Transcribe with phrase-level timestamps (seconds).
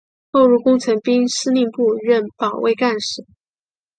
[0.31, 3.23] 后入工程兵司令部任保卫干事。